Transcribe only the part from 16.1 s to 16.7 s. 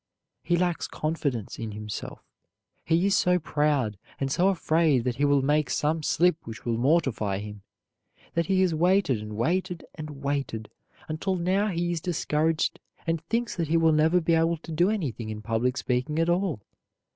at all.